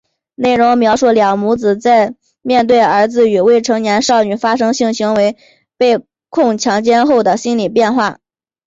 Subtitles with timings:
[0.33, 5.37] 内容描写两母子在面对儿子与未成年少女发生性行为
[5.77, 8.17] 被控强奸后的心理变化。